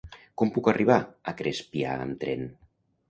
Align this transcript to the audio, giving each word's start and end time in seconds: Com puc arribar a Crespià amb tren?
Com 0.41 0.51
puc 0.55 0.69
arribar 0.71 0.97
a 1.33 1.35
Crespià 1.43 1.93
amb 2.07 2.19
tren? 2.25 2.43